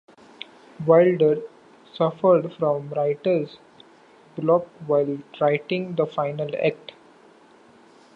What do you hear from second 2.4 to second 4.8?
from writer's block